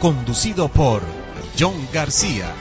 [0.00, 1.02] conducido por
[1.58, 2.54] John García.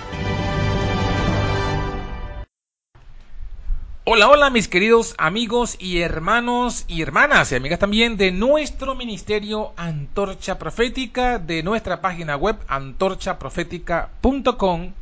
[4.05, 9.73] Hola, hola mis queridos amigos y hermanos y hermanas y amigas también de nuestro ministerio
[9.76, 14.94] Antorcha Profética, de nuestra página web antorchaprofética.com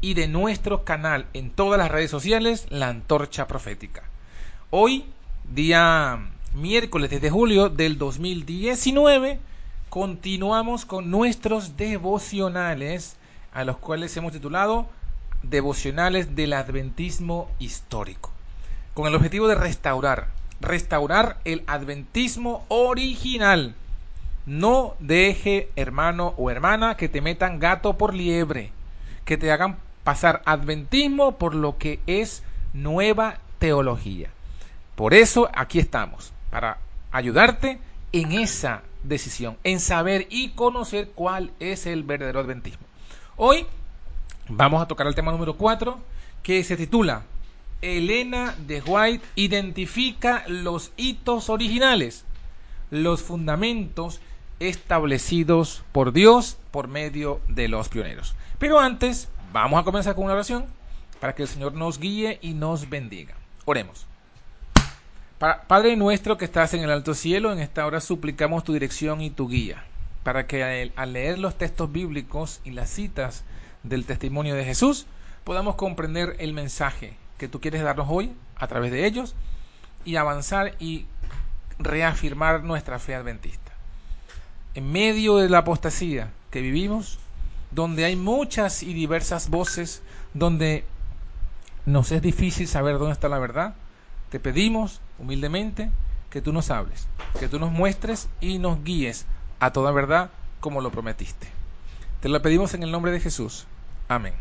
[0.00, 4.04] y de nuestro canal en todas las redes sociales La Antorcha Profética.
[4.70, 5.04] Hoy,
[5.52, 9.38] día miércoles de julio del 2019,
[9.94, 13.16] continuamos con nuestros devocionales,
[13.52, 14.88] a los cuales hemos titulado
[15.44, 18.32] Devocionales del Adventismo Histórico,
[18.92, 20.26] con el objetivo de restaurar,
[20.60, 23.76] restaurar el adventismo original.
[24.46, 28.72] No deje, hermano o hermana, que te metan gato por liebre,
[29.24, 32.42] que te hagan pasar adventismo por lo que es
[32.72, 34.30] nueva teología.
[34.96, 36.78] Por eso aquí estamos, para
[37.12, 37.78] ayudarte
[38.14, 42.86] en esa decisión, en saber y conocer cuál es el verdadero adventismo.
[43.36, 43.66] Hoy
[44.48, 45.98] vamos a tocar el tema número 4
[46.44, 47.24] que se titula
[47.82, 52.24] Elena de White identifica los hitos originales,
[52.92, 54.20] los fundamentos
[54.60, 58.36] establecidos por Dios por medio de los pioneros.
[58.60, 60.66] Pero antes, vamos a comenzar con una oración
[61.18, 63.34] para que el Señor nos guíe y nos bendiga.
[63.64, 64.06] Oremos.
[65.66, 69.28] Padre nuestro que estás en el alto cielo, en esta hora suplicamos tu dirección y
[69.28, 69.84] tu guía,
[70.22, 73.44] para que al leer los textos bíblicos y las citas
[73.82, 75.06] del testimonio de Jesús,
[75.44, 79.34] podamos comprender el mensaje que tú quieres darnos hoy a través de ellos
[80.06, 81.04] y avanzar y
[81.78, 83.72] reafirmar nuestra fe adventista.
[84.74, 87.18] En medio de la apostasía que vivimos,
[87.70, 90.84] donde hay muchas y diversas voces, donde
[91.84, 93.74] nos es difícil saber dónde está la verdad,
[94.34, 95.92] te pedimos humildemente
[96.28, 97.06] que tú nos hables,
[97.38, 99.26] que tú nos muestres y nos guíes
[99.60, 101.46] a toda verdad como lo prometiste.
[102.20, 103.64] Te lo pedimos en el nombre de Jesús.
[104.08, 104.34] Amén.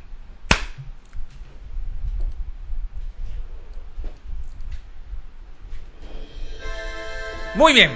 [7.54, 7.92] Muy bien.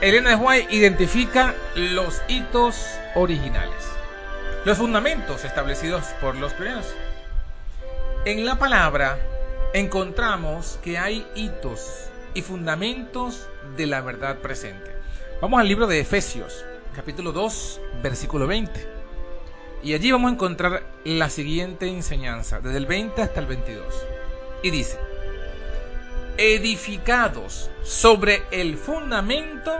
[0.00, 2.86] Elena White identifica los hitos
[3.16, 3.84] originales,
[4.64, 6.86] los fundamentos establecidos por los primeros.
[8.24, 9.18] En la palabra
[9.72, 14.90] encontramos que hay hitos y fundamentos de la verdad presente.
[15.40, 18.86] Vamos al libro de Efesios, capítulo 2, versículo 20.
[19.82, 23.86] Y allí vamos a encontrar la siguiente enseñanza, desde el 20 hasta el 22.
[24.62, 24.98] Y dice,
[26.36, 29.72] edificados sobre el fundamento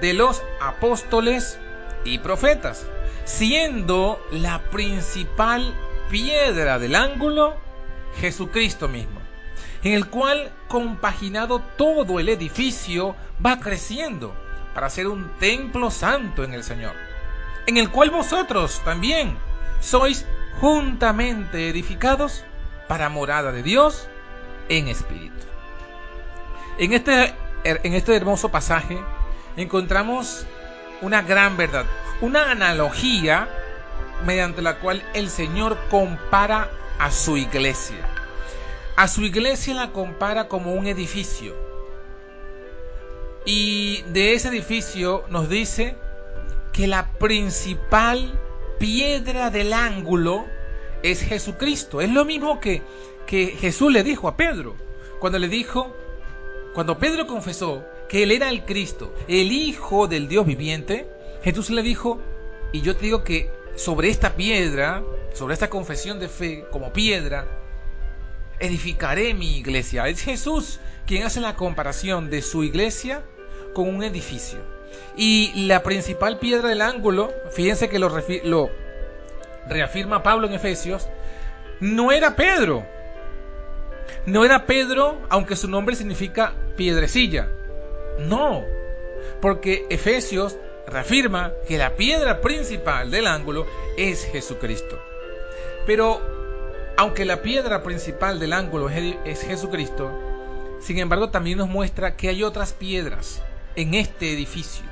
[0.00, 1.58] de los apóstoles
[2.04, 2.86] y profetas,
[3.24, 5.72] siendo la principal
[6.10, 7.56] piedra del ángulo
[8.20, 9.17] Jesucristo mismo
[9.82, 14.34] en el cual compaginado todo el edificio va creciendo
[14.74, 16.94] para ser un templo santo en el Señor,
[17.66, 19.36] en el cual vosotros también
[19.80, 20.26] sois
[20.60, 22.44] juntamente edificados
[22.88, 24.08] para morada de Dios
[24.68, 25.34] en espíritu.
[26.78, 27.34] En este,
[27.64, 28.98] en este hermoso pasaje
[29.56, 30.46] encontramos
[31.00, 31.84] una gran verdad,
[32.20, 33.48] una analogía
[34.26, 36.68] mediante la cual el Señor compara
[36.98, 38.17] a su iglesia
[38.98, 41.54] a su iglesia la compara como un edificio.
[43.44, 45.94] Y de ese edificio nos dice
[46.72, 48.36] que la principal
[48.80, 50.46] piedra del ángulo
[51.04, 52.00] es Jesucristo.
[52.00, 52.82] Es lo mismo que,
[53.28, 54.74] que Jesús le dijo a Pedro.
[55.20, 55.94] Cuando le dijo,
[56.74, 61.08] cuando Pedro confesó que él era el Cristo, el Hijo del Dios viviente,
[61.44, 62.20] Jesús le dijo,
[62.72, 65.04] y yo te digo que sobre esta piedra,
[65.34, 67.46] sobre esta confesión de fe como piedra,
[68.60, 70.08] edificaré mi iglesia.
[70.08, 73.22] Es Jesús quien hace la comparación de su iglesia
[73.74, 74.58] con un edificio.
[75.16, 78.70] Y la principal piedra del ángulo, fíjense que lo,
[79.68, 81.08] reafirma Pablo en Efesios,
[81.80, 82.84] no era Pedro,
[84.26, 87.48] No era Pedro, aunque su nombre significa piedrecilla.
[88.18, 88.64] No,
[89.40, 90.56] porque Efesios
[90.86, 93.66] reafirma que la piedra principal del ángulo
[93.96, 94.98] es Jesucristo.
[95.86, 96.37] Pero,
[96.98, 100.10] aunque la piedra principal del ángulo es Jesucristo,
[100.80, 103.40] sin embargo también nos muestra que hay otras piedras
[103.76, 104.84] en este edificio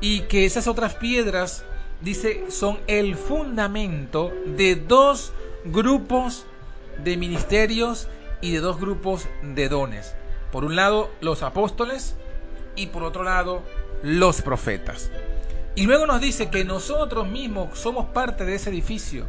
[0.00, 1.64] y que esas otras piedras,
[2.02, 5.32] dice, son el fundamento de dos
[5.64, 6.46] grupos
[7.02, 8.06] de ministerios
[8.40, 10.14] y de dos grupos de dones.
[10.52, 12.14] Por un lado, los apóstoles
[12.76, 13.64] y por otro lado,
[14.04, 15.10] los profetas.
[15.74, 19.26] Y luego nos dice que nosotros mismos somos parte de ese edificio.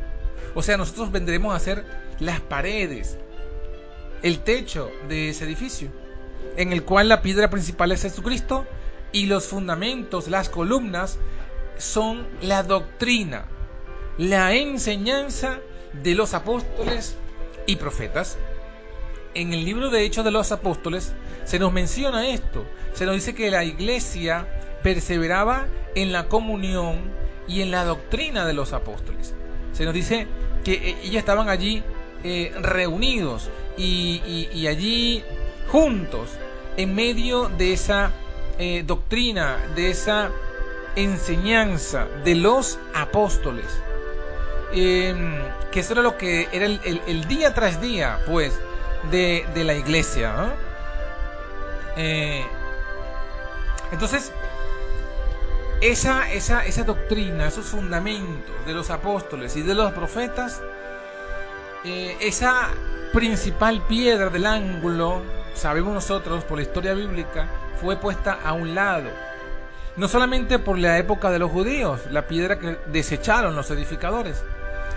[0.53, 3.17] O sea, nosotros vendremos a ser las paredes,
[4.21, 5.89] el techo de ese edificio,
[6.55, 8.65] en el cual la piedra principal es Jesucristo
[9.11, 11.17] y los fundamentos, las columnas,
[11.77, 13.45] son la doctrina,
[14.19, 15.59] la enseñanza
[16.03, 17.17] de los apóstoles
[17.65, 18.37] y profetas.
[19.33, 21.13] En el libro de Hechos de los Apóstoles
[21.45, 24.47] se nos menciona esto, se nos dice que la iglesia
[24.83, 25.65] perseveraba
[25.95, 26.99] en la comunión
[27.47, 29.33] y en la doctrina de los apóstoles.
[29.73, 30.27] Se nos dice
[30.63, 31.81] que eh, ellos estaban allí
[32.23, 35.23] eh, reunidos y, allí
[35.69, 36.29] juntos
[36.77, 38.11] en medio de esa
[38.59, 40.31] eh, doctrina, de esa
[40.95, 43.65] enseñanza de los apóstoles.
[44.73, 45.37] Em,
[45.71, 48.53] que eso era lo que era el, día tras día, pues,
[49.09, 50.53] de, la iglesia.
[53.91, 54.31] entonces,
[55.81, 60.61] esa, esa, esa doctrina, esos fundamentos de los apóstoles y de los profetas,
[61.83, 62.69] eh, esa
[63.11, 65.21] principal piedra del ángulo,
[65.55, 67.47] sabemos nosotros por la historia bíblica,
[67.81, 69.09] fue puesta a un lado.
[69.97, 74.43] No solamente por la época de los judíos, la piedra que desecharon los edificadores,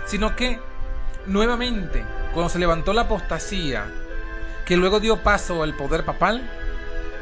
[0.05, 0.59] sino que
[1.25, 3.85] nuevamente, cuando se levantó la apostasía,
[4.65, 6.47] que luego dio paso al poder papal,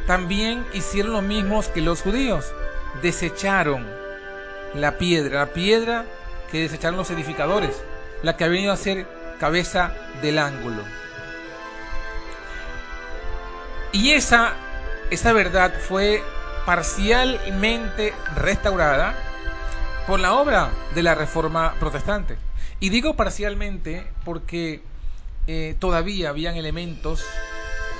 [0.07, 2.53] también hicieron lo mismo que los judíos
[3.01, 3.87] desecharon
[4.75, 6.05] la piedra, la piedra
[6.51, 7.81] que desecharon los edificadores,
[8.21, 9.07] la que ha venido a ser
[9.43, 9.91] cabeza
[10.21, 10.83] del ángulo.
[13.91, 14.53] Y esa,
[15.11, 16.23] esa verdad fue
[16.65, 19.13] parcialmente restaurada
[20.07, 22.37] por la obra de la Reforma Protestante.
[22.79, 24.81] Y digo parcialmente porque
[25.47, 27.25] eh, todavía habían elementos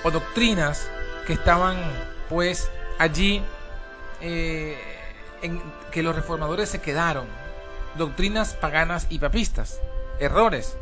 [0.06, 0.88] o doctrinas
[1.28, 1.76] que estaban
[2.30, 3.42] pues allí
[4.22, 4.78] eh,
[5.42, 5.62] en
[5.92, 7.26] que los reformadores se quedaron,
[7.98, 9.82] doctrinas paganas y papistas,
[10.22, 10.78] errores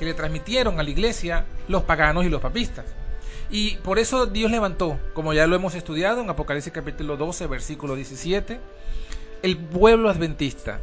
[0.00, 2.86] que le transmitieron a la iglesia los paganos y los papistas.
[3.50, 7.94] Y por eso Dios levantó, como ya lo hemos estudiado en Apocalipsis capítulo 12, versículo
[7.94, 8.58] 17,
[9.42, 10.80] el pueblo adventista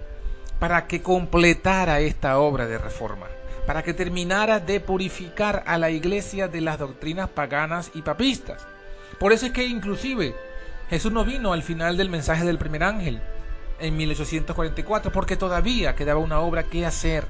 [0.60, 3.26] para que completara esta obra de reforma,
[3.66, 8.68] para que terminara de purificar a la iglesia de las doctrinas paganas y papistas.
[9.20, 10.36] Por eso es que inclusive
[10.92, 13.20] Jesús no vino al final del mensaje del primer ángel
[13.80, 17.26] en 1844 porque todavía quedaba una obra que hacer.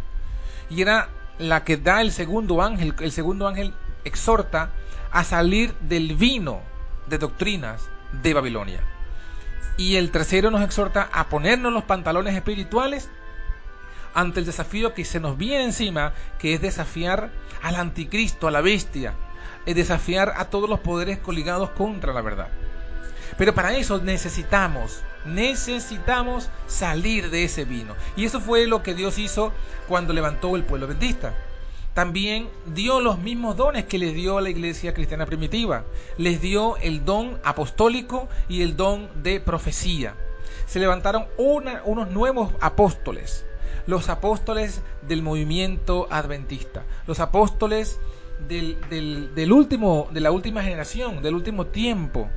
[0.69, 1.07] Y era
[1.39, 2.93] la que da el segundo ángel.
[2.99, 3.73] El segundo ángel
[4.03, 4.71] exhorta
[5.11, 6.61] a salir del vino
[7.07, 7.89] de doctrinas
[8.23, 8.81] de Babilonia.
[9.77, 13.09] Y el tercero nos exhorta a ponernos los pantalones espirituales
[14.13, 17.29] ante el desafío que se nos viene encima, que es desafiar
[17.61, 19.13] al anticristo, a la bestia,
[19.67, 22.47] es desafiar a todos los poderes coligados contra la verdad.
[23.37, 27.95] Pero para eso necesitamos, necesitamos salir de ese vino.
[28.15, 29.51] Y eso fue lo que Dios hizo
[29.87, 31.33] cuando levantó el pueblo adventista.
[31.93, 35.83] También dio los mismos dones que les dio a la iglesia cristiana primitiva.
[36.17, 40.13] Les dio el don apostólico y el don de profecía.
[40.67, 43.45] Se levantaron unos nuevos apóstoles,
[43.87, 47.99] los apóstoles del movimiento adventista, los apóstoles
[48.47, 48.77] del,
[49.33, 52.29] del último, de la última generación, del último tiempo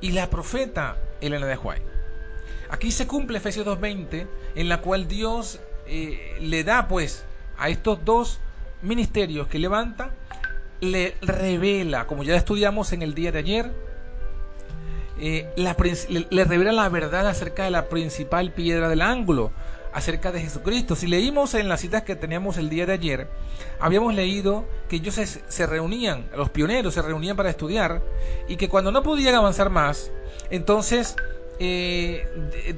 [0.00, 1.82] y la profeta Elena de White.
[2.70, 7.24] Aquí se cumple Efesios 2.20, en la cual Dios eh, le da pues
[7.56, 8.40] a estos dos
[8.82, 10.10] ministerios que levanta,
[10.80, 13.72] le revela, como ya estudiamos en el día de ayer,
[15.20, 15.48] eh,
[16.30, 19.50] le revela la verdad acerca de la principal piedra del ángulo,
[19.92, 20.96] acerca de Jesucristo.
[20.96, 23.28] Si leímos en las citas que teníamos el día de ayer,
[23.80, 28.02] habíamos leído que ellos se, reunían, los pioneros se reunían para estudiar
[28.48, 30.10] y que cuando no podían avanzar más,
[30.50, 31.16] entonces
[31.58, 32.26] eh,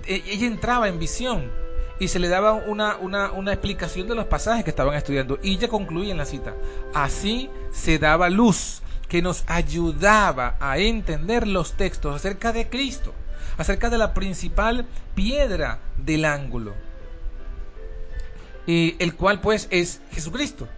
[0.07, 1.51] ella entraba en visión
[1.99, 5.39] y se le daba una, una, una, explicación de los pasajes que estaban estudiando.
[5.43, 6.55] Y ella concluía en la cita,
[6.95, 13.13] así se daba luz que nos ayudaba a entender los textos acerca de Cristo,
[13.59, 16.90] acerca de la principal piedra del ángulo
[18.99, 20.69] el cual pues es Jesucristo.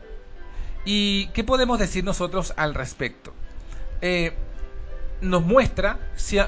[0.84, 3.32] ¿Y qué podemos decir nosotros al respecto?
[4.00, 4.32] Eh,
[5.20, 5.98] nos muestra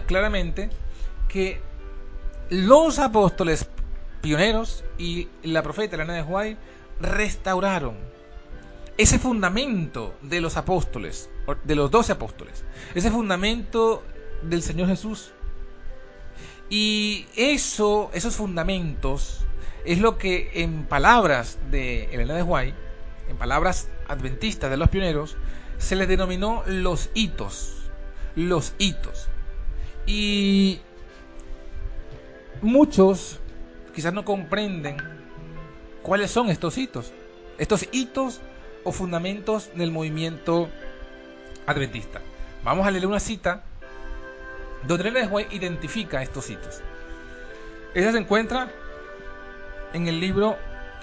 [0.06, 0.70] claramente
[1.28, 1.60] que
[2.50, 3.66] los apóstoles
[4.20, 6.56] pioneros y la profeta Elena de Huay
[7.00, 7.96] restauraron
[8.96, 11.30] ese fundamento de los apóstoles,
[11.64, 14.02] de los doce apóstoles, ese fundamento
[14.42, 15.32] del Señor Jesús.
[16.70, 19.44] Y eso, esos fundamentos,
[19.84, 22.74] es lo que en palabras de Elena de Huay,
[23.28, 25.36] en palabras adventistas de los pioneros,
[25.78, 27.90] se les denominó los hitos.
[28.34, 29.28] Los hitos.
[30.06, 30.80] Y
[32.62, 33.40] muchos
[33.94, 34.96] quizás no comprenden
[36.02, 37.12] cuáles son estos hitos.
[37.58, 38.40] Estos hitos
[38.84, 40.68] o fundamentos del movimiento
[41.66, 42.20] adventista.
[42.62, 43.62] Vamos a leer una cita
[44.86, 46.80] donde Elena de White identifica estos hitos.
[47.94, 48.70] Ella se encuentra
[49.94, 50.58] en el libro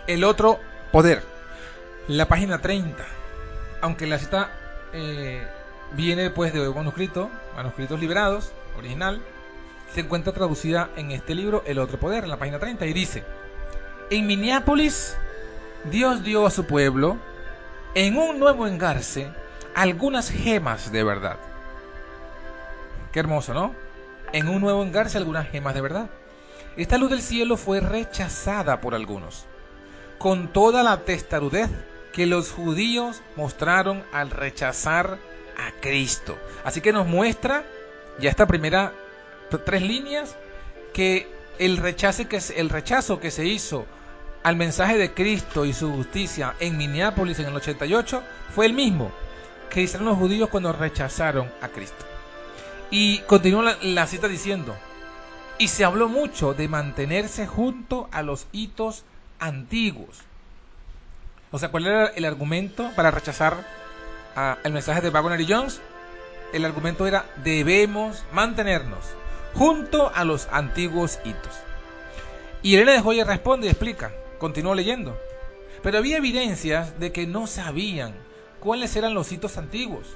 [0.05, 0.60] El otro
[0.91, 1.24] poder,
[2.07, 3.03] la página 30.
[3.81, 4.51] Aunque la cita
[4.93, 5.48] eh,
[5.93, 9.21] viene después de manuscrito, manuscritos liberados, original,
[9.93, 13.24] se encuentra traducida en este libro El otro poder, en la página 30, y dice,
[14.12, 15.15] en Minneapolis,
[15.89, 17.17] Dios dio a su pueblo,
[17.95, 19.31] en un nuevo engarce,
[19.74, 21.38] algunas gemas de verdad.
[23.12, 23.74] Qué hermoso, ¿no?
[24.33, 26.10] En un nuevo engarce, algunas gemas de verdad.
[26.78, 29.46] Esta luz del cielo fue rechazada por algunos,
[30.18, 31.70] con toda la testarudez
[32.13, 35.18] que los judíos mostraron al rechazar
[35.58, 36.38] a Cristo.
[36.63, 37.63] Así que nos muestra
[38.20, 38.94] ya esta primera
[39.60, 40.36] tres líneas
[40.94, 41.28] que
[41.60, 43.86] el rechazo que, el rechazo que se hizo
[44.44, 48.24] al mensaje de Cristo y su justicia en Minneapolis en el 88
[48.56, 49.12] fue el mismo
[49.70, 52.06] que hicieron los judíos cuando rechazaron a Cristo.
[52.90, 54.75] Y continúa la, cita diciendo,
[55.62, 59.03] y se habló mucho de mantenerse junto a los hitos
[59.38, 60.18] antiguos.
[61.51, 63.63] O sea, ¿cuál era el argumento para rechazar
[64.63, 65.80] el mensaje de Wagner y Jones?
[66.51, 69.06] El argumento era debemos mantenernos
[69.53, 71.53] junto a los antiguos hitos.
[72.63, 75.15] Y Elena de Joya responde y explica, continuó leyendo.
[75.84, 78.15] Pero había evidencias de que no sabían
[78.60, 80.08] cuáles eran los hitos antiguos.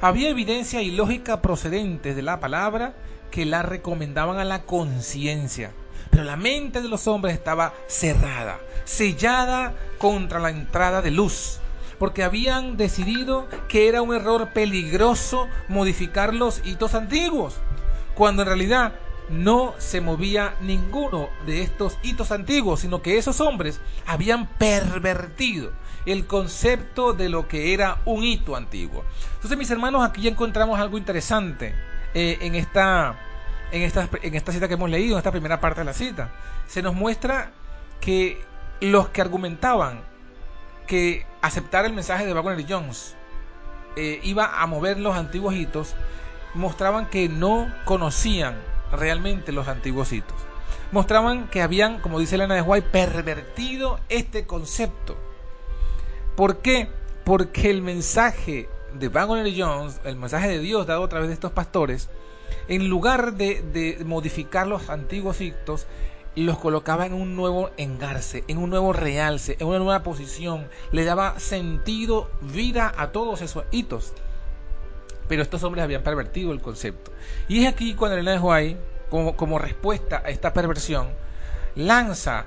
[0.00, 2.94] Había evidencia y lógica procedentes de la palabra
[3.30, 5.72] que la recomendaban a la conciencia.
[6.10, 11.58] Pero la mente de los hombres estaba cerrada, sellada contra la entrada de luz,
[11.98, 17.54] porque habían decidido que era un error peligroso modificar los hitos antiguos
[18.14, 18.92] cuando en realidad
[19.30, 25.72] no se movía ninguno de estos hitos antiguos, sino que esos hombres habían pervertido
[26.06, 29.04] el concepto de lo que era un hito antiguo.
[29.34, 31.74] Entonces, mis hermanos, aquí ya encontramos algo interesante
[32.14, 33.18] eh, en, esta,
[33.70, 36.30] en, esta, en esta cita que hemos leído, en esta primera parte de la cita.
[36.66, 37.52] Se nos muestra
[38.00, 38.42] que
[38.80, 40.00] los que argumentaban
[40.86, 43.14] que aceptar el mensaje de Wagner y Jones
[43.96, 45.94] eh, iba a mover los antiguos hitos,
[46.54, 48.56] mostraban que no conocían
[48.90, 50.36] realmente los antiguos hitos.
[50.90, 55.16] Mostraban que habían, como dice Elena de White, pervertido este concepto.
[56.36, 56.88] ¿Por qué?
[57.24, 61.52] Porque el mensaje de Wagner Jones, el mensaje de Dios dado a través de estos
[61.52, 62.08] pastores,
[62.68, 65.86] en lugar de, de modificar los antiguos hitos,
[66.34, 71.04] los colocaba en un nuevo engarce, en un nuevo realce, en una nueva posición, le
[71.04, 74.14] daba sentido, vida a todos esos hitos
[75.32, 77.10] pero estos hombres habían pervertido el concepto.
[77.48, 78.76] Y es aquí cuando Elena de
[79.10, 81.08] como respuesta a esta perversión,
[81.74, 82.44] lanza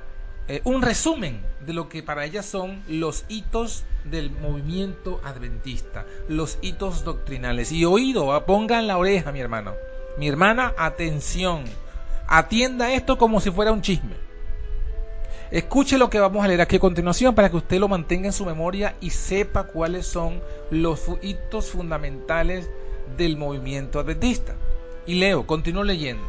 [0.47, 6.59] eh, un resumen de lo que para ella son los hitos del movimiento adventista, los
[6.61, 7.71] hitos doctrinales.
[7.71, 9.73] Y oído, pongan la oreja, mi hermano.
[10.17, 11.63] Mi hermana, atención.
[12.27, 14.15] Atienda esto como si fuera un chisme.
[15.51, 18.33] Escuche lo que vamos a leer aquí a continuación para que usted lo mantenga en
[18.33, 22.69] su memoria y sepa cuáles son los hitos fundamentales
[23.17, 24.55] del movimiento adventista.
[25.07, 26.23] Y leo, continúo leyendo.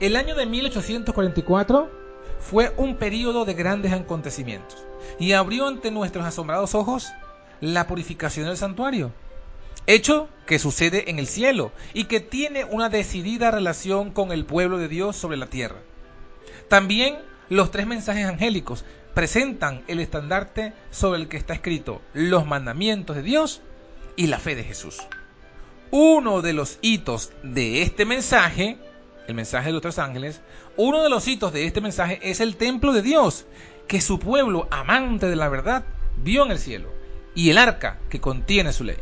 [0.00, 2.03] El año de 1844
[2.40, 4.84] fue un periodo de grandes acontecimientos
[5.18, 7.12] y abrió ante nuestros asombrados ojos
[7.60, 9.12] la purificación del santuario,
[9.86, 14.78] hecho que sucede en el cielo y que tiene una decidida relación con el pueblo
[14.78, 15.80] de Dios sobre la tierra.
[16.68, 23.16] También los tres mensajes angélicos presentan el estandarte sobre el que está escrito los mandamientos
[23.16, 23.62] de Dios
[24.16, 24.98] y la fe de Jesús.
[25.90, 28.78] Uno de los hitos de este mensaje,
[29.26, 30.40] el mensaje de los ángeles,
[30.76, 33.46] uno de los hitos de este mensaje es el templo de Dios,
[33.86, 35.84] que su pueblo, amante de la verdad,
[36.16, 36.90] vio en el cielo,
[37.34, 38.98] y el arca que contiene su ley.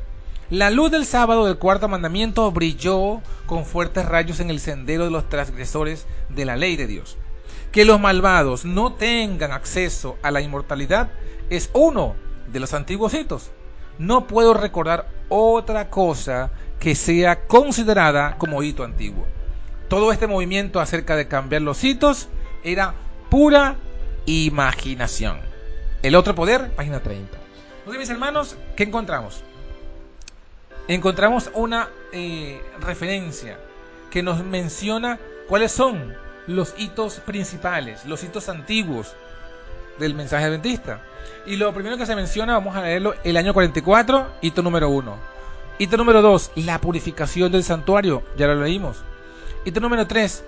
[0.50, 5.11] La luz del sábado del cuarto mandamiento brilló con fuertes rayos en el sendero de
[5.11, 7.17] los transgresores de la ley de Dios
[7.73, 11.11] que los malvados no tengan acceso a la inmortalidad
[11.49, 12.14] es uno
[12.47, 13.50] de los antiguos hitos.
[13.99, 19.26] no puedo recordar otra cosa que sea considerada como hito antiguo.
[19.93, 22.29] Todo este movimiento acerca de cambiar los hitos
[22.65, 22.95] era
[23.29, 23.77] pura
[24.25, 25.39] imaginación.
[26.03, 27.37] El otro poder, página 30.
[27.81, 29.43] Entonces, mis hermanos, ¿qué encontramos?
[30.89, 33.59] Encontramos una eh, referencia
[34.11, 36.15] que nos menciona cuáles son
[36.47, 39.13] los hitos principales, los hitos antiguos
[39.99, 41.03] del mensaje adventista.
[41.45, 45.17] Y lo primero que se menciona, vamos a leerlo, el año 44, hito número 1.
[45.77, 48.97] Hito número 2, la purificación del santuario, ya lo leímos.
[49.64, 50.45] Hito número 3,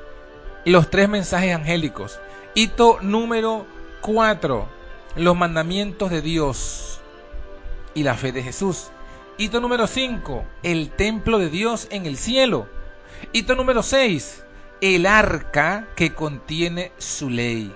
[0.65, 2.19] los tres mensajes angélicos.
[2.55, 3.65] Hito número
[4.01, 4.69] 4,
[5.17, 6.99] los mandamientos de Dios
[7.95, 8.89] y la fe de Jesús.
[9.39, 12.67] Hito número 5, el templo de Dios en el cielo.
[13.33, 14.45] Hito número 6,
[14.81, 17.73] el arca que contiene su ley.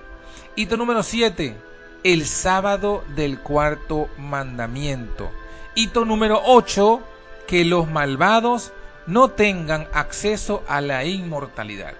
[0.57, 1.55] Hito número 7,
[2.03, 5.31] el sábado del cuarto mandamiento.
[5.73, 7.01] Hito número 8,
[7.47, 8.73] que los malvados
[9.09, 11.95] no tengan acceso a la inmortalidad.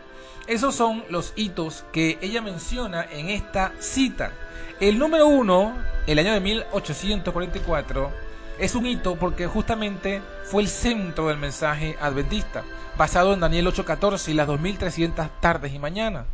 [0.46, 4.32] Esos son los hitos que ella menciona en esta cita.
[4.80, 5.74] El número 1,
[6.06, 8.12] el año de 1844,
[8.60, 12.64] es un hito porque justamente fue el centro del mensaje adventista,
[12.96, 16.26] basado en Daniel 8:14 y las 2300 tardes y mañanas.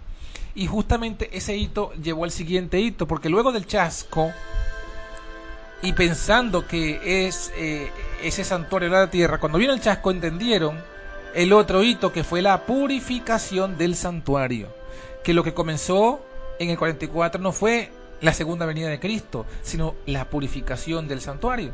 [0.55, 4.33] Y justamente ese hito llevó al siguiente hito, porque luego del chasco,
[5.85, 7.91] y pensando que es eh,
[8.23, 10.81] ese santuario de la tierra, cuando vino el chasco entendieron
[11.35, 14.69] el otro hito que fue la purificación del santuario,
[15.23, 16.25] que lo que comenzó
[16.57, 21.73] en el 44 no fue la segunda venida de Cristo, sino la purificación del santuario.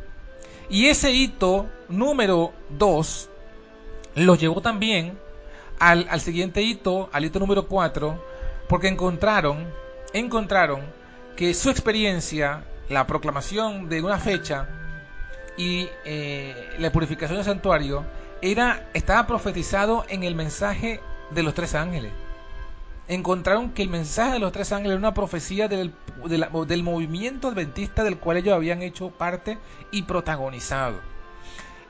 [0.70, 3.30] Y ese hito número 2
[4.16, 5.18] lo llevó también
[5.80, 8.22] al, al, siguiente hito, al hito número 4,
[8.68, 9.68] porque encontraron,
[10.12, 10.82] encontraron
[11.38, 14.68] que su experiencia, la proclamación de una fecha
[15.58, 18.06] y eh, la purificación del santuario,
[18.42, 21.00] era, estaba profetizado en el mensaje
[21.32, 22.12] de los tres ángeles
[23.08, 25.94] encontraron que el mensaje de los tres ángeles era una profecía del,
[26.68, 29.58] del movimiento adventista del cual ellos habían hecho parte
[29.92, 31.00] y protagonizado.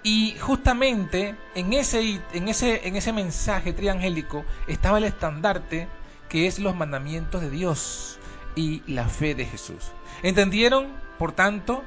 [0.04, 5.88] Y justamente en ese, en ese, en ese mensaje triangélico estaba el estandarte
[6.28, 8.17] que es los mandamientos de Dios
[8.56, 9.92] y la fe de Jesús.
[10.24, 10.88] ¿Entendieron?
[11.18, 11.84] Por tanto,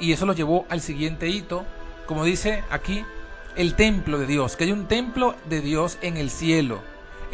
[0.00, 1.64] y eso los llevó al siguiente hito,
[2.06, 3.04] como dice aquí,
[3.56, 6.80] el templo de Dios, que hay un templo de Dios en el cielo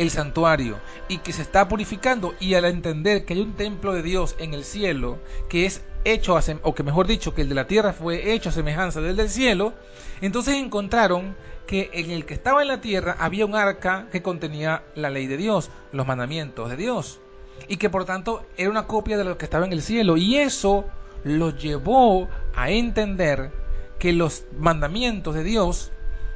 [0.00, 4.02] el santuario y que se está purificando y al entender que hay un templo de
[4.02, 5.18] Dios en el cielo
[5.50, 8.48] que es hecho, a, o que mejor dicho, que el de la tierra fue hecho
[8.48, 9.74] a semejanza del del cielo,
[10.22, 14.82] entonces encontraron que en el que estaba en la tierra había un arca que contenía
[14.94, 17.20] la ley de Dios, los mandamientos de Dios,
[17.68, 20.36] y que por tanto era una copia de lo que estaba en el cielo, y
[20.36, 20.84] eso
[21.24, 23.52] lo llevó a entender
[23.98, 25.92] que los mandamientos de Dios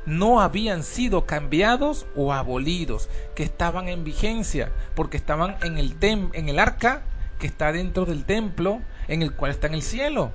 [0.07, 6.31] no habían sido cambiados o abolidos, que estaban en vigencia, porque estaban en el, tem
[6.35, 7.03] en el arca
[7.39, 10.33] que está dentro del templo, en el cual está en el cielo.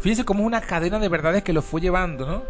[0.00, 2.42] Fíjense cómo es una cadena de verdades que lo fue llevando, ¿no?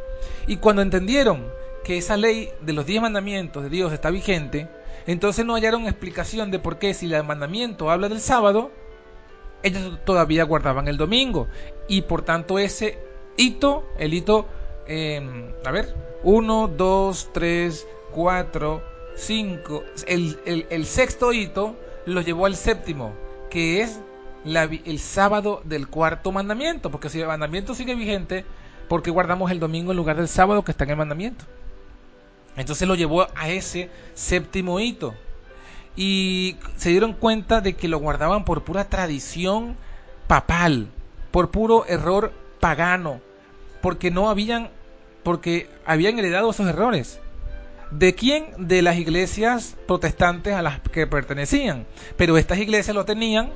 [0.46, 1.46] Y cuando entendieron
[1.85, 4.68] que esa ley de los diez mandamientos de Dios está vigente,
[5.06, 8.70] entonces no hallaron explicación de por qué si el mandamiento habla del sábado,
[9.62, 11.48] ellos todavía guardaban el domingo.
[11.88, 12.98] Y por tanto ese
[13.37, 14.46] hito, el hito,
[14.87, 15.20] eh,
[15.64, 18.82] a ver, 1, 2, 3, 4,
[19.14, 19.85] 5.
[20.06, 23.12] El, sexto hito lo llevó al séptimo,
[23.50, 24.00] que es
[24.46, 28.44] el sábado del cuarto mandamiento, porque si el mandamiento sigue vigente,
[28.88, 31.44] ¿por qué guardamos el domingo en lugar del sábado que está en el mandamiento?
[32.56, 35.14] Entonces lo llevó a ese séptimo hito.
[35.96, 39.76] Y se dieron cuenta de que lo guardaban por pura tradición
[40.26, 40.88] papal,
[41.30, 43.20] por puro error pagano,
[43.80, 44.70] porque no habían
[45.22, 47.18] porque habían heredado esos errores.
[47.90, 48.46] ¿De quién?
[48.59, 51.87] De las iglesias protestantes a las que pertenecían.
[52.16, 53.50] Pero estas iglesias lo tenían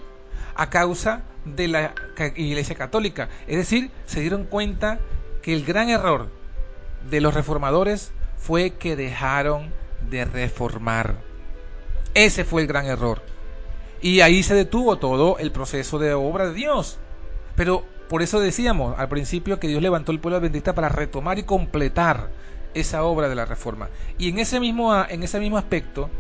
[0.55, 1.95] a causa de la
[2.37, 3.29] iglesia católica.
[3.47, 4.99] Es decir, se dieron cuenta
[5.43, 6.29] que el gran error
[7.09, 9.73] de los reformadores fue que dejaron
[10.09, 11.17] de reformar.
[12.15, 13.23] Ese fue el gran error.
[14.03, 16.99] Y ahí se detuvo todo el proceso de obra de Dios.
[17.55, 21.45] Pero por eso decíamos al principio que Dios levantó el pueblo adventista para retomar y
[21.45, 22.31] completar
[22.75, 23.89] esa obra de la reforma.
[24.19, 26.11] Y en ese mismo, en ese mismo aspecto,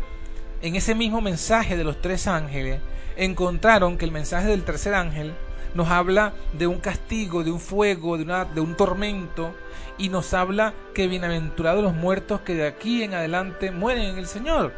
[0.62, 2.80] en ese mismo mensaje de los tres ángeles,
[3.16, 5.34] encontraron que el mensaje del tercer ángel
[5.74, 9.54] nos habla de un castigo, de un fuego, de, una, un tormento,
[9.98, 14.26] y nos habla que bienaventurados los muertos que de aquí en adelante mueren en el
[14.26, 14.72] Señor.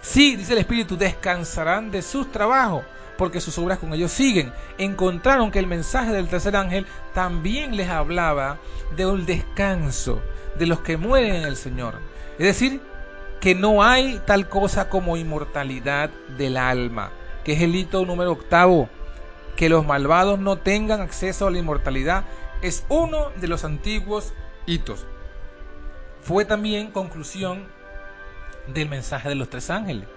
[0.00, 2.84] Sí, dice el Espíritu, descansarán de sus trabajos,
[3.16, 4.52] porque sus obras con ellos siguen.
[4.76, 8.58] Encontraron que el mensaje del tercer ángel también les hablaba
[8.96, 10.20] de un descanso
[10.58, 11.94] de los que mueren en el Señor.
[12.38, 12.80] Es decir,
[13.44, 17.10] que no hay tal cosa como inmortalidad del alma,
[17.44, 18.88] que es el hito número octavo.
[19.54, 22.24] Que los malvados no tengan acceso a la inmortalidad
[22.62, 24.32] es uno de los antiguos
[24.64, 25.04] hitos.
[26.22, 27.66] Fue también conclusión
[28.66, 30.08] del mensaje de los tres ángeles.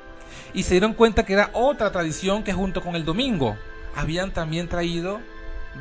[0.54, 3.58] Y se dieron cuenta que era otra tradición que junto con el domingo
[3.94, 5.20] habían también traído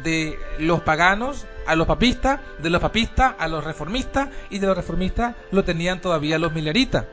[0.02, 4.76] de los paganos a los papistas, de los papistas a los reformistas y de los
[4.76, 7.04] reformistas lo tenían todavía los mileritas.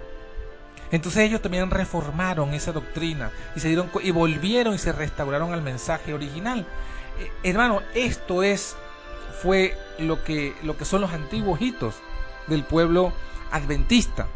[0.94, 5.64] Entonces ellos también reformaron esa doctrina y se dieron y volvieron y se restauraron al
[5.64, 6.68] mensaje original.
[7.20, 8.76] Eh, hermano, esto es
[9.42, 11.96] fue lo que lo que son los antiguos hitos
[12.46, 13.12] del pueblo
[13.52, 14.28] adventista,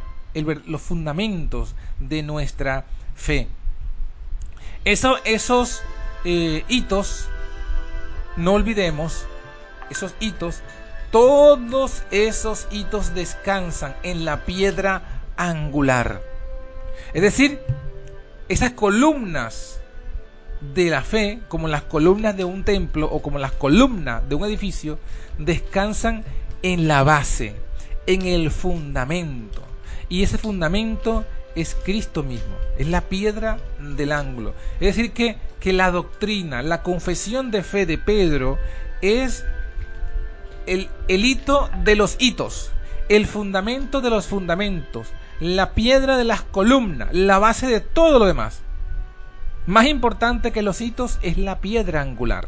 [0.65, 3.47] los fundamentos de nuestra fe.
[4.83, 5.83] Eso, esos
[6.25, 7.29] eh, hitos,
[8.35, 9.27] no olvidemos,
[9.91, 10.61] esos hitos,
[11.11, 15.03] todos esos hitos descansan en la piedra
[15.37, 16.36] angular.
[17.13, 17.59] Es decir,
[18.49, 19.79] esas columnas
[20.73, 24.45] de la fe, como las columnas de un templo o como las columnas de un
[24.45, 24.99] edificio,
[25.37, 26.23] descansan
[26.63, 27.55] en la base,
[28.05, 29.61] en el fundamento.
[30.09, 34.53] Y ese fundamento es Cristo mismo, es la piedra del ángulo.
[34.79, 38.57] Es decir, que, que la doctrina, la confesión de fe de Pedro
[39.01, 39.43] es
[40.65, 42.71] el, el hito de los hitos,
[43.09, 45.07] el fundamento de los fundamentos,
[45.39, 48.61] la piedra de las columnas, la base de todo lo demás.
[49.65, 52.47] Más importante que los hitos es la piedra angular,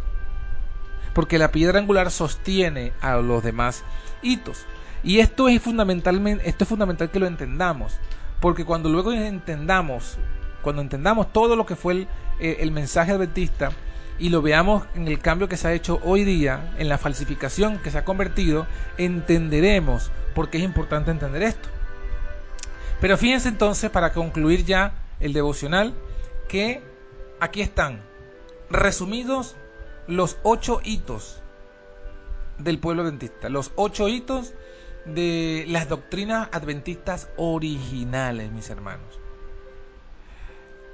[1.13, 3.83] porque la piedra angular sostiene a los demás
[4.21, 4.65] hitos.
[5.03, 7.97] Y esto es fundamentalmente, esto es fundamental que lo entendamos,
[8.39, 10.17] porque cuando luego entendamos,
[10.61, 12.07] cuando entendamos todo lo que fue el,
[12.39, 13.71] eh, el mensaje adventista
[14.17, 17.77] y lo veamos en el cambio que se ha hecho hoy día, en la falsificación
[17.79, 18.65] que se ha convertido,
[18.97, 21.69] entenderemos por qué es importante entender esto.
[23.01, 25.93] Pero fíjense entonces, para concluir ya el devocional,
[26.47, 26.81] que
[27.39, 28.01] aquí están
[28.69, 29.55] resumidos
[30.07, 31.41] los ocho hitos
[32.57, 34.53] del pueblo adventista, los ocho hitos
[35.05, 39.19] de las doctrinas adventistas originales, mis hermanos.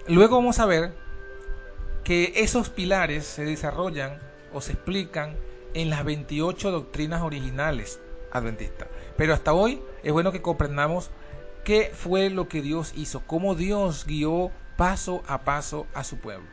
[0.07, 0.93] Luego vamos a ver
[2.03, 4.19] que esos pilares se desarrollan
[4.53, 5.35] o se explican
[5.73, 7.99] en las 28 doctrinas originales
[8.31, 8.87] adventistas.
[9.17, 11.09] Pero hasta hoy es bueno que comprendamos
[11.65, 16.47] qué fue lo que Dios hizo, cómo Dios guió paso a paso a su pueblo.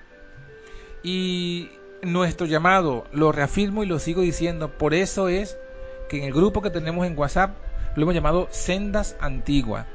[1.05, 1.71] Y
[2.03, 5.57] nuestro llamado, lo reafirmo y lo sigo diciendo, por eso es
[6.09, 7.57] que en el grupo que tenemos en WhatsApp
[7.95, 9.87] lo hemos llamado Sendas Antiguas.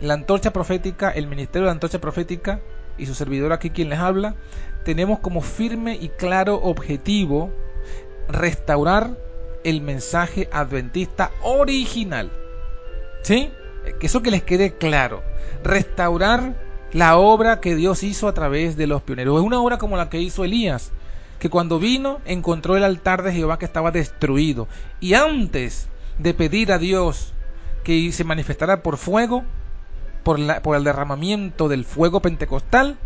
[0.00, 2.60] La antorcha profética, el ministerio de la antorcha profética
[2.96, 4.36] y su servidor aquí quien les habla,
[4.84, 7.50] tenemos como firme y claro objetivo
[8.28, 9.16] restaurar
[9.64, 12.30] el mensaje adventista original.
[13.22, 13.50] ¿Sí?
[13.98, 15.22] Que eso que les quede claro,
[15.62, 16.54] restaurar
[16.92, 19.38] la obra que Dios hizo a través de los pioneros.
[19.38, 20.92] Es una obra como la que hizo Elías,
[21.38, 24.68] que cuando vino encontró el altar de Jehová que estaba destruido.
[25.00, 27.32] Y antes de pedir a Dios
[27.82, 29.44] que se manifestara por fuego,
[30.22, 32.96] por, la, por el derramamiento del fuego pentecostal,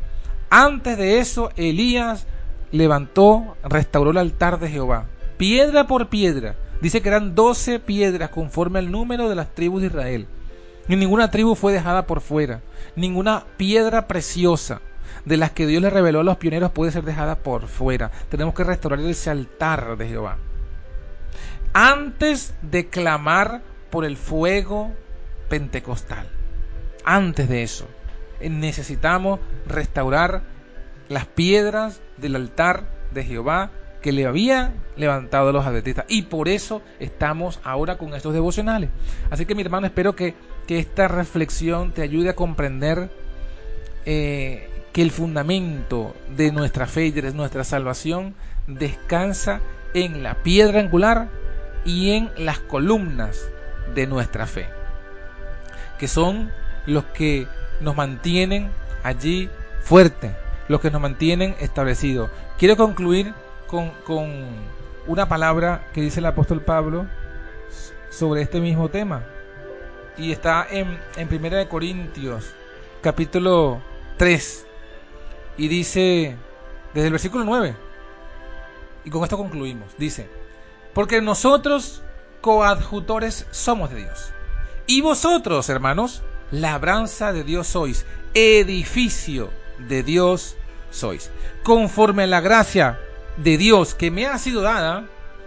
[0.50, 2.26] antes de eso Elías
[2.70, 6.56] levantó, restauró el altar de Jehová, piedra por piedra.
[6.80, 10.28] Dice que eran doce piedras conforme al número de las tribus de Israel.
[10.88, 12.61] Ni ninguna tribu fue dejada por fuera.
[12.96, 14.81] Ninguna piedra preciosa
[15.24, 18.11] de las que Dios le reveló a los pioneros puede ser dejada por fuera.
[18.31, 20.38] Tenemos que restaurar ese altar de Jehová.
[21.74, 24.92] Antes de clamar por el fuego
[25.48, 26.27] pentecostal.
[27.05, 27.87] Antes de eso,
[28.40, 30.42] necesitamos restaurar
[31.09, 33.70] las piedras del altar de Jehová
[34.03, 36.05] que le había levantado a los adventistas.
[36.09, 38.90] Y por eso estamos ahora con estos devocionales.
[39.31, 40.35] Así que mi hermano, espero que
[40.68, 43.09] que esta reflexión te ayude a comprender
[44.04, 48.35] eh, que el fundamento de nuestra fe y de nuestra salvación
[48.66, 49.61] descansa
[49.94, 51.31] en la piedra angular
[51.87, 53.48] y en las columnas
[53.94, 54.66] de nuestra fe,
[55.98, 56.52] que son
[56.85, 57.46] los que
[57.81, 58.68] nos mantienen
[59.02, 59.48] allí
[59.81, 60.33] fuertes,
[60.68, 62.28] los que nos mantienen establecidos.
[62.59, 63.33] Quiero concluir
[63.66, 64.31] con, con
[65.07, 67.07] una palabra que dice el apóstol Pablo
[68.11, 69.22] sobre este mismo tema
[70.18, 72.44] y está en, en Primera de Corintios,
[73.00, 73.81] capítulo
[74.16, 74.66] 3,
[75.57, 76.37] y dice,
[76.92, 77.76] desde el versículo 9,
[79.04, 80.28] y con esto concluimos, dice,
[80.92, 82.02] porque nosotros
[82.40, 84.33] coadjutores somos de Dios.
[84.87, 88.04] Y vosotros, hermanos, labranza de Dios sois,
[88.35, 89.50] edificio
[89.88, 90.57] de Dios
[90.90, 91.31] sois.
[91.62, 92.98] Conforme a la gracia
[93.37, 95.04] de Dios que me ha sido dada,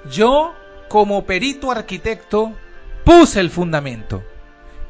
[0.10, 0.54] yo
[0.88, 2.54] como perito arquitecto
[3.04, 4.24] puse el fundamento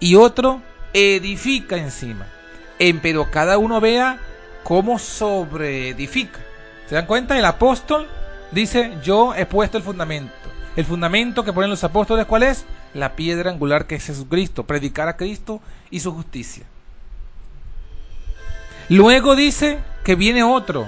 [0.01, 0.61] y otro
[0.91, 2.25] edifica encima.
[3.01, 4.19] pero cada uno vea
[4.63, 6.39] cómo sobreedifica.
[6.89, 7.37] ¿Se dan cuenta?
[7.37, 8.09] El apóstol
[8.51, 10.33] dice, yo he puesto el fundamento.
[10.75, 12.65] El fundamento que ponen los apóstoles, ¿cuál es?
[12.93, 16.65] La piedra angular que es Jesucristo, predicar a Cristo y su justicia.
[18.89, 20.87] Luego dice que viene otro,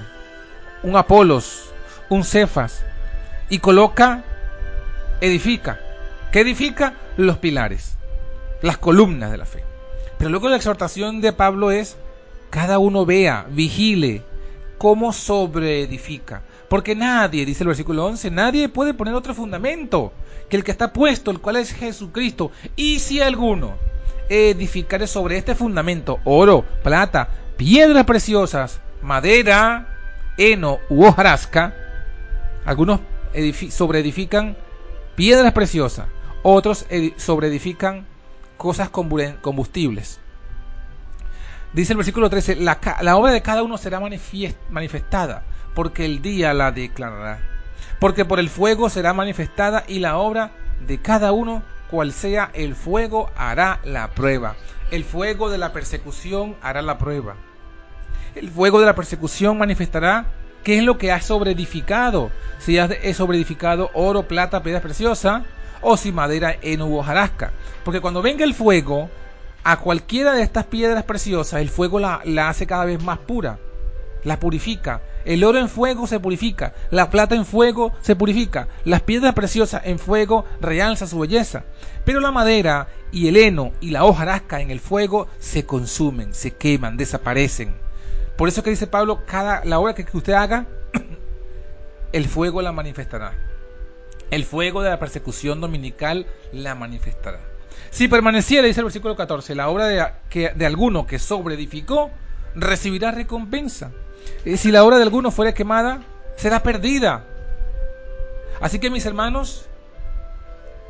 [0.82, 1.70] un Apolos,
[2.10, 2.82] un Cefas,
[3.48, 4.24] y coloca,
[5.20, 5.78] edifica.
[6.32, 6.94] ¿Qué edifica?
[7.16, 7.96] Los pilares,
[8.64, 9.62] las columnas de la fe.
[10.16, 11.98] Pero luego la exhortación de Pablo es,
[12.48, 14.22] cada uno vea, vigile
[14.78, 16.42] cómo sobreedifica.
[16.70, 20.12] Porque nadie, dice el versículo 11, nadie puede poner otro fundamento
[20.48, 22.52] que el que está puesto, el cual es Jesucristo.
[22.74, 23.74] Y si alguno
[24.30, 29.88] edificare sobre este fundamento oro, plata, piedras preciosas, madera,
[30.38, 31.74] heno u hojarasca,
[32.64, 33.00] algunos
[33.68, 34.56] sobreedifican
[35.16, 36.06] piedras preciosas,
[36.42, 36.86] otros
[37.18, 38.06] sobreedifican
[38.56, 40.20] cosas combustibles.
[41.72, 44.00] Dice el versículo 13, la, obra de cada uno será
[44.70, 45.42] manifestada,
[45.74, 47.40] porque el día la declarará.
[47.98, 50.52] Porque por el fuego será manifestada y la obra
[50.86, 54.54] de cada uno, cual sea el fuego, hará la prueba.
[54.92, 57.34] El fuego de la persecución hará la prueba.
[58.36, 60.26] El fuego de la persecución manifestará
[60.62, 62.30] qué es lo que ha sobreedificado.
[62.58, 65.44] Si ha sobreedificado oro, plata, piedra preciosa,
[65.80, 67.52] o si madera, en u hojarasca.
[67.84, 69.08] Porque cuando venga el fuego,
[69.64, 73.58] a cualquiera de estas piedras preciosas, el fuego la, la hace cada vez más pura,
[74.22, 75.00] la purifica.
[75.24, 79.82] El oro en fuego se purifica, la plata en fuego se purifica, las piedras preciosas
[79.86, 81.64] en fuego realza su belleza.
[82.04, 86.50] Pero la madera y el heno y la hojarasca en el fuego se consumen, se
[86.50, 87.74] queman, desaparecen.
[88.36, 90.66] Por eso que dice Pablo, cada la obra que usted haga,
[92.12, 93.53] el fuego la manifestará.
[94.34, 97.38] El fuego de la persecución dominical la manifestará.
[97.90, 102.10] Si permaneciera, dice el versículo 14, la obra de, que, de alguno que sobreedificó,
[102.56, 103.92] recibirá recompensa.
[104.44, 106.02] Y si la obra de alguno fuera quemada,
[106.34, 107.24] será perdida.
[108.60, 109.68] Así que mis hermanos,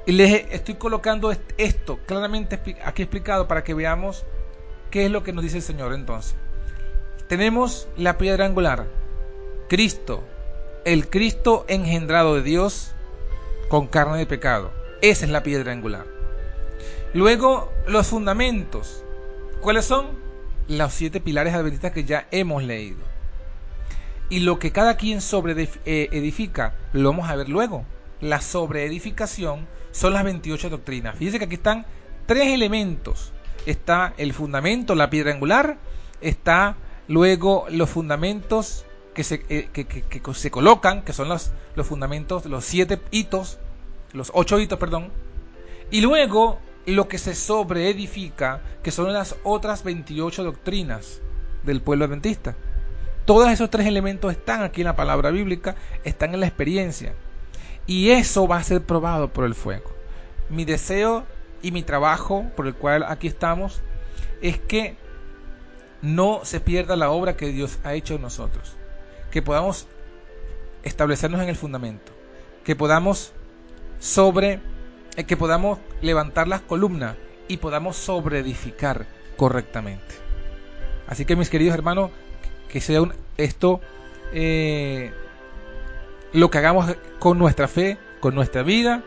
[0.07, 4.25] les estoy colocando esto claramente aquí explicado para que veamos
[4.91, 6.35] qué es lo que nos dice el Señor entonces.
[7.29, 8.87] Tenemos la piedra angular,
[9.69, 10.25] Cristo,
[10.87, 12.95] el Cristo engendrado de Dios
[13.69, 14.73] con carne de pecado.
[15.03, 16.07] Esa es la piedra angular.
[17.13, 19.05] Luego, los fundamentos.
[19.61, 20.07] ¿Cuáles son?
[20.69, 22.99] Los siete pilares adventistas que ya hemos leído.
[24.29, 27.85] Y lo que cada quien sobre eh, edifica, lo vamos a ver luego.
[28.21, 31.17] La sobreedificación son las 28 doctrinas.
[31.17, 31.87] Fíjense que aquí están
[32.27, 33.33] tres elementos.
[33.67, 35.77] Está el fundamento, la piedra angular.
[36.21, 38.84] Está luego los fundamentos
[39.15, 43.59] que se, eh, que, se colocan, que son los, los fundamentos, los siete hitos,
[44.13, 45.11] los ocho hitos, perdón.
[45.91, 51.21] Y luego lo que se sobreedifica, que son las otras 28 doctrinas
[51.63, 52.57] del pueblo adventista.
[53.25, 57.15] Todos esos tres elementos están aquí en la palabra bíblica, están en la experiencia.
[57.87, 59.91] Y eso va a ser probado por el fuego.
[60.51, 61.25] Mi deseo
[61.63, 63.81] y mi trabajo por el cual aquí estamos
[64.43, 64.97] es que
[66.03, 68.77] no se pierda la obra que Dios ha hecho en nosotros.
[69.35, 69.89] Que podamos
[70.85, 72.13] establecernos en el fundamento.
[72.63, 73.33] Que podamos
[73.99, 74.61] sobre
[75.27, 77.17] que podamos levantar las columnas
[77.49, 80.15] y podamos sobreedificar correctamente.
[81.09, 82.13] Así que mis queridos hermanos,
[82.69, 83.03] que sea
[83.37, 83.81] esto
[84.33, 85.13] eh,
[86.33, 89.03] lo que hagamos con nuestra fe, con nuestra vida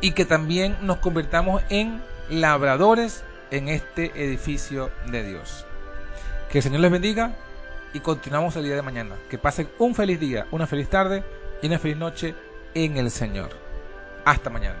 [0.00, 2.00] y que también nos convertamos en
[2.30, 5.66] labradores en este edificio de Dios.
[6.52, 7.32] Que el Señor les bendiga
[7.92, 9.16] y continuamos el día de mañana.
[9.30, 11.24] Que pasen un feliz día, una feliz tarde
[11.62, 12.34] y una feliz noche
[12.74, 13.50] en el Señor.
[14.24, 14.78] Hasta mañana.